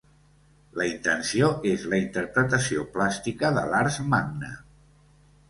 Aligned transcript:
La 0.79 0.85
intenció 0.91 1.49
és 1.73 1.83
la 1.91 1.99
interpretació 2.05 2.87
plàstica 2.97 3.53
de 3.59 3.67
l'Ars 3.75 4.01
Magna. 4.17 4.53